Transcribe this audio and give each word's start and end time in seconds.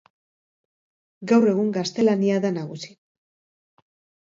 Gaur 1.33 1.45
egun 1.51 1.69
gaztelania 1.77 2.41
da 2.47 2.53
nagusi. 2.59 2.93